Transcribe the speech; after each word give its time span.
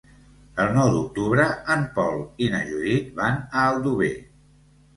El 0.61 0.71
nou 0.77 0.89
d'octubre 0.95 1.45
en 1.75 1.85
Pol 1.99 2.25
i 2.47 2.49
na 2.55 2.63
Judit 2.73 3.15
van 3.23 3.41
a 3.45 3.69
Aldover. 3.69 4.13